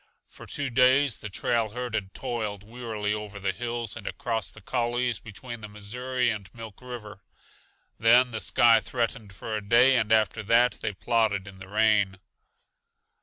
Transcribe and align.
For 0.27 0.47
two 0.47 0.71
days 0.71 1.19
the 1.19 1.29
trail 1.29 1.69
herd 1.73 1.93
had 1.93 2.15
toiled 2.15 2.63
wearily 2.63 3.13
over 3.13 3.39
the 3.39 3.51
hills 3.51 3.95
and 3.95 4.07
across 4.07 4.49
the 4.49 4.59
coulees 4.59 5.19
between 5.19 5.61
the 5.61 5.67
Missouri 5.67 6.31
and 6.31 6.49
Milk 6.55 6.81
River. 6.81 7.21
Then 7.99 8.31
the 8.31 8.41
sky 8.41 8.79
threatened 8.79 9.31
for 9.31 9.55
a 9.55 9.61
day, 9.61 9.95
and 9.95 10.11
after 10.11 10.41
that 10.41 10.79
they 10.81 10.93
plodded 10.93 11.47
in 11.47 11.59
the 11.59 11.67
rain. 11.69 12.19